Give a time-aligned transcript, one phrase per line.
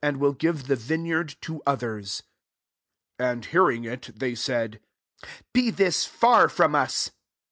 [0.00, 2.24] 147 and will give the vineyard to others."
[3.16, 4.80] And hearing it, they said,
[5.52, 7.12] "Be this far from us."